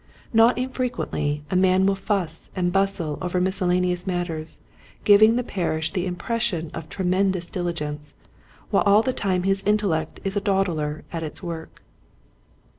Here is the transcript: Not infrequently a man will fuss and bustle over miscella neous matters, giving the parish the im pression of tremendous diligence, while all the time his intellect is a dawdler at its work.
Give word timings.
Not 0.33 0.57
infrequently 0.57 1.43
a 1.51 1.55
man 1.55 1.85
will 1.85 1.93
fuss 1.93 2.49
and 2.55 2.73
bustle 2.73 3.19
over 3.21 3.39
miscella 3.39 3.79
neous 3.79 4.07
matters, 4.07 4.57
giving 5.03 5.35
the 5.35 5.43
parish 5.43 5.91
the 5.91 6.07
im 6.07 6.15
pression 6.15 6.71
of 6.73 6.89
tremendous 6.89 7.45
diligence, 7.45 8.15
while 8.71 8.81
all 8.87 9.03
the 9.03 9.13
time 9.13 9.43
his 9.43 9.61
intellect 9.63 10.19
is 10.23 10.35
a 10.35 10.41
dawdler 10.41 11.03
at 11.13 11.21
its 11.21 11.43
work. 11.43 11.83